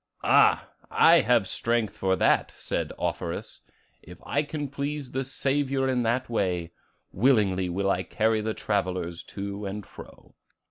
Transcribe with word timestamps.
'Ah, 0.23 0.67
I 0.89 1.19
have 1.19 1.47
strength 1.47 1.95
for 1.95 2.15
that!' 2.15 2.53
said 2.55 2.91
Offerus. 2.97 3.61
'If 4.01 4.17
I 4.25 4.41
can 4.41 4.67
please 4.67 5.11
the 5.11 5.23
Saviour 5.23 5.87
in 5.87 6.01
that 6.01 6.27
way, 6.27 6.71
willingly 7.11 7.69
will 7.69 7.91
I 7.91 8.01
carry 8.01 8.41
the 8.41 8.55
travellers 8.55 9.21
to 9.25 9.67
and 9.67 9.85
fro. 9.85 10.33